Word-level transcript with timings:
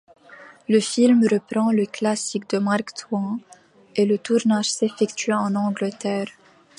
Le 0.67 0.79
film 0.79 1.27
reprend 1.29 1.69
le 1.71 1.85
classique 1.85 2.49
de 2.49 2.57
Mark 2.57 2.89
Twain 2.95 3.37
et 3.95 4.07
le 4.07 4.17
tournage 4.17 4.71
s'effectue 4.71 5.31
en 5.31 5.53
Angleterre. 5.53 6.29